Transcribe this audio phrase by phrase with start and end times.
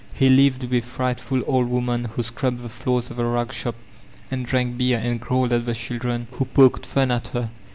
[0.15, 3.75] He lived with a fnghtfid old woman who scmbbed the floors of the rag shop»
[4.31, 7.51] and drank beer, and growled at the children who poked f mi at her.